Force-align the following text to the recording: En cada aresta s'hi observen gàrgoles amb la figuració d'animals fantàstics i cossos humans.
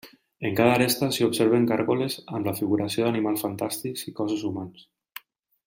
En 0.47 0.53
cada 0.59 0.71
aresta 0.77 1.09
s'hi 1.17 1.25
observen 1.27 1.67
gàrgoles 1.73 2.17
amb 2.37 2.49
la 2.51 2.55
figuració 2.61 3.05
d'animals 3.05 3.45
fantàstics 3.47 4.07
i 4.13 4.15
cossos 4.21 4.49
humans. 4.51 4.89